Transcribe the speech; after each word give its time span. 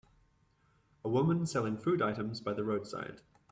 A 1.05 1.09
woman 1.09 1.45
selling 1.45 1.77
food 1.77 2.01
items 2.01 2.41
by 2.41 2.53
the 2.53 2.63
roadside 2.63 3.21